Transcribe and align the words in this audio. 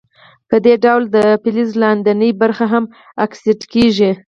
په 0.49 0.55
دې 0.65 0.75
ډول 0.83 1.03
د 1.15 1.17
فلز 1.41 1.69
لاندینۍ 1.81 2.31
برخې 2.41 2.65
هم 2.73 2.83
اکسیدي 3.25 3.65
کیږي. 3.73 4.11